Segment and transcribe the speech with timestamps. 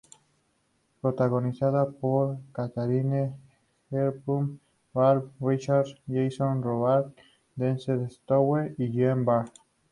[0.99, 3.35] Protagonizada por Katharine
[3.91, 4.59] Hepburn,
[4.95, 7.13] Ralph Richardson, Jason Robards,
[7.55, 9.45] Dean Stockwell y Jeanne Barr.